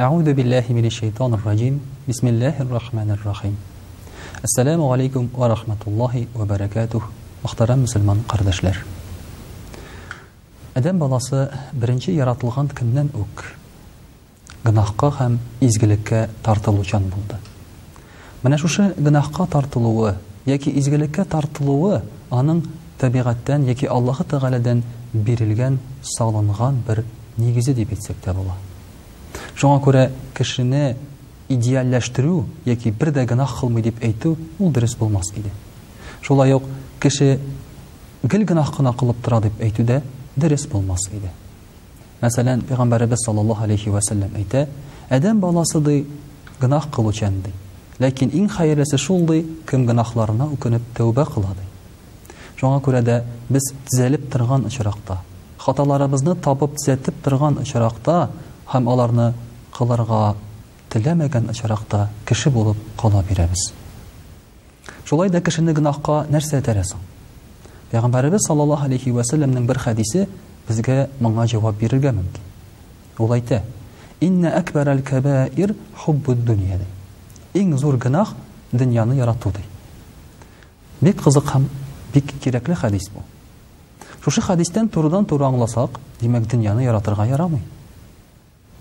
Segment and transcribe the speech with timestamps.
[0.00, 1.74] أعوذ بالله من الشيطان الرجيم
[2.08, 3.56] بسم الله الرحمن الرحيم
[4.44, 7.02] السلام عليكم ورحمة الله وبركاته
[7.44, 8.76] مخترم مسلمان قردشلر
[10.74, 11.46] Адам баласы
[11.78, 13.44] бірінче яратылган көннән үк
[14.66, 17.38] гынахка һәм изгелеккә тартылучан болды.
[18.42, 22.00] Менә шушы гынахка тартылуы яки изгелеккә тартылуы
[22.34, 22.64] аның
[22.98, 24.82] табигатьтән яки Аллаһы Тәгаләдән
[25.14, 25.78] бирелгән
[26.18, 27.04] салынган бір
[27.38, 28.24] нигезе дип әйтсәк
[29.64, 30.00] Шуңа күрә
[30.36, 30.94] кешене
[31.48, 32.32] идеальләштерү
[32.68, 35.48] яки бер дә гына кылмый дип әйтү ул дөрес булмас иде.
[36.20, 36.64] Шулай ук
[37.00, 37.38] кеше
[38.22, 40.02] гел генә кына кылып тора дип әйтү дә
[40.36, 41.30] дөрес булмас иде.
[42.20, 44.66] Мәсәлән, Пәйгамбәрбез саллаллаһу алейхи ва сәлләм әйтә:
[45.08, 46.06] "Адам баласы ди
[46.60, 47.50] гынах кылучан ди.
[47.98, 54.30] Ләкин иң хәерлесе шулдый, кем гынахларына үкенеп тәүбә кыла ди." Шуңа күрә дә без төзәлеп
[54.30, 55.18] торган очракта,
[55.58, 58.28] хаталарыбызны табып төзәтеп торган очракта
[58.66, 59.32] һәм аларны
[59.74, 60.18] ҡылырға
[60.92, 63.68] теләмәгән очраҡта кеше булып кала бирәбез.
[65.04, 67.00] Шулай да кешене гынаҡҡа нәрсә тәрәсең?
[67.90, 69.24] Пәйғәмбәрбез саллаллаһу алейхи ва
[69.66, 70.28] бер хәдисе
[70.68, 72.44] безгә моңа җавап бирергә мөмкин.
[73.18, 73.62] Ул әйтә:
[74.20, 76.78] "Инна акбарал кабаир хуббуд дунья".
[77.54, 78.34] Иң зур гынах
[78.72, 79.60] дөньяны ярату ди.
[81.00, 81.64] Бик кызык һәм
[82.12, 83.22] бик кирәкле хәдис бу.
[84.24, 87.60] Шушы хәдистән турыдан-туры аңласак, димәк дөньяны яратырга ярамый.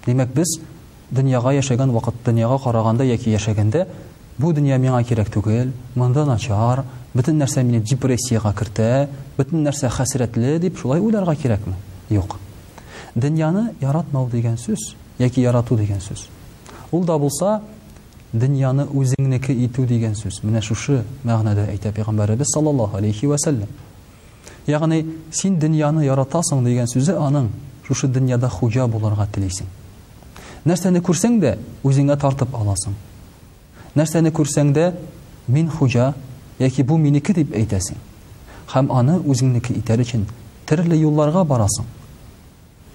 [0.05, 0.47] Димәк без
[1.13, 3.85] дөньяга яшәгән вакыт, дөньяга караганда яки яшәгәндә
[4.41, 6.81] бу дөнья миңа кирәк түгел, монда ачар,
[7.13, 11.75] бүтән нәрсә мине депрессиягә кертә, бүтән нәрсә хәсрәтле дип шулай уйларга кирәкме?
[12.09, 12.37] Юк.
[13.13, 16.25] Дөньяны яратмау дигән сүз, яки ярату дигән сүз.
[16.91, 17.61] Ул да булса,
[18.33, 20.41] дөньяны үзеңнеке итү дигән сүз.
[20.41, 23.69] Менә шушы мәгънәдә әйтә Пәйгамбәрәбез саллаллаһу алейхи ва сәлләм.
[24.65, 27.51] Ягъни, син дөньяны яратасың дигән сүзе аның
[27.85, 29.69] шушы дөньяда хуҗа булырга телисең.
[30.63, 32.93] Нәрсәне күрсәң дә үзеңә тартып аласың.
[33.99, 34.93] Нәрсәне күрсәң дә
[35.47, 36.13] мин хуҗа
[36.59, 37.97] яки бу минеке дип әйтәсең.
[38.71, 40.21] Хәм аны үзеңнеке итәр өчен
[40.65, 41.83] төрле юлларга барасың.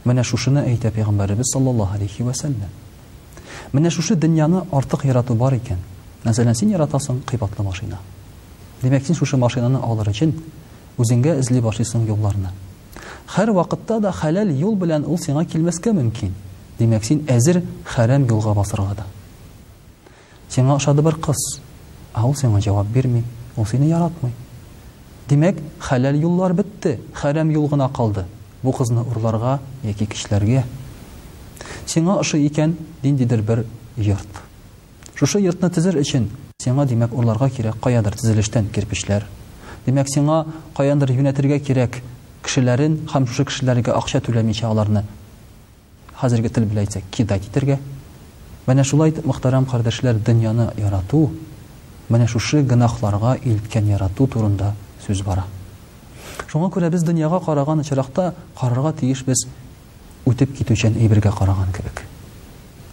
[0.05, 2.73] Менә шушыны әйтә Пәйгамбәрбез саллаллаһу алейхи ва саллям.
[3.73, 5.77] Менә шушы дөньяны артык ярату бар икән.
[6.25, 7.99] Мәсәлән, син яратасың кыйбатлы машина.
[8.83, 10.33] Димәк, син шушы машинаны алыр өчен
[10.97, 12.49] үзеңгә эзле башлыйсың юлларны.
[13.37, 16.33] Һәр вакытта да халал юл белән ул сиңа килмәскә мөмкин.
[16.78, 17.59] Димәк, син әзер
[17.93, 19.05] харам юлға басырға да.
[20.49, 21.41] Сиңа ашады бер кыз,
[22.16, 23.25] Ау, ул сиңа җавап бирми,
[23.56, 23.91] ул яратмай.
[23.91, 24.33] яратмый.
[25.28, 25.56] Димәк,
[26.22, 28.25] юллар бетте, харам юлғына қалды, калды.
[28.62, 30.62] Бу кызны урларга яки кишләргә.
[31.87, 33.65] Сиңа ошы икән диндидер бер
[33.97, 34.41] йорт.
[35.15, 36.28] Шушы йортны тезер өчен
[36.62, 39.27] сиңа димәк ұрларға кирәк каядыр тезелештән кирпичләр.
[39.87, 40.47] Димәк, сиңа
[40.77, 42.00] каяндыр юнәтергә кирәк
[42.44, 45.05] кешеләрен һәм шушы ақша акча аларны
[46.19, 47.79] хәзерге тел белән әйтсәк, кида китергә.
[48.67, 51.29] Менә шулай итеп, мөхтәрәм кардәшләр, дөньяны ярату,
[52.12, 54.73] менә шушы гынахларга илткән ярату турында
[55.06, 55.45] сүз бара.
[56.49, 59.47] Шуңа күрә без дөньяга караган чарахта карарга тиеш без
[60.27, 62.03] үтеп китүчән әйбергә караган кебек.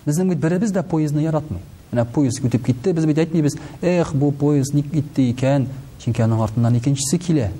[0.05, 1.59] Безнең бит беребез дә поездны яратмый.
[1.91, 5.67] Менә поезд үтеп китте, без бит әйтмибез, "Эх, бу поезд ник китте икән?"
[5.99, 7.51] чөнки аның икенчесе килә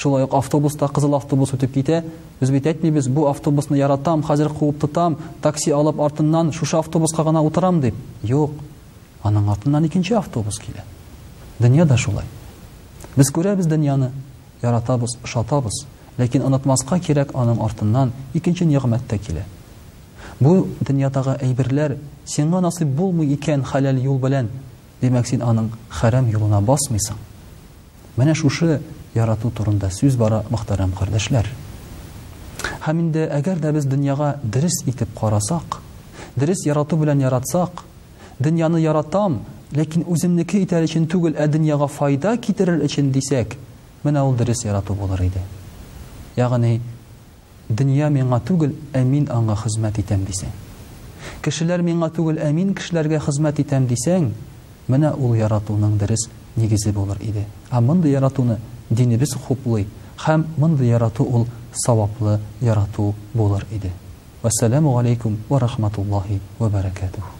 [0.00, 2.04] шулай ук автобуста кызыл автобус үтеп китә
[2.40, 7.42] без бит әйтмибез бу автобусны яратам хәзер куып тотам такси алып артынан шушы автобусқа гана
[7.42, 8.50] утырам деп Йок.
[9.22, 10.84] аның артынан икенче автобус килә
[11.58, 12.24] дөнья да шулай
[13.14, 14.08] без күрәбез дөньяны
[14.62, 15.84] яратабыз шатабыз
[16.16, 19.44] ләкин онытмаска кирәк аның артынан икенче ниғмәт тә килә
[20.40, 24.48] бу дөньядагы әйберләр сиңа насыйп булмый икән хәләл юл белән
[25.02, 25.68] демәк син аның
[26.00, 27.20] хәрәм юлына басмыйсың
[28.16, 28.80] менә шушы
[29.14, 31.48] ярату турында сүз бара мөхтәрәм кардәшләр
[32.86, 35.80] һәм инде әгәр дә без дөньяга дөрес итеп карасак
[36.36, 37.82] дөрес ярату белән яратсак
[38.38, 39.40] дөньяны яратам
[39.76, 43.56] ләкин үземнеке итәр өчен түгел ә дөньяга файда китерер өчен дисәк
[44.04, 45.42] менә ул дөрес ярату булыр иде
[46.36, 46.80] ягъни
[47.68, 50.54] дөнья миңа түгел ә мин аңа хезмәт итәм дисәң
[51.42, 54.30] кешеләр миңа түгел ә мин кешеләргә хезмәт итәм дисәң
[54.88, 58.58] менә ул яратуның дөрес нигезе булыр иде ә мондый яратуны
[58.94, 59.86] динебез хуплый
[60.22, 61.46] һәм мондый ярату ул
[61.82, 62.34] саваплы
[62.68, 63.92] ярату булыр иде.
[64.42, 67.39] Вассаламу алейкум ва рахматуллахи ва баракатуху.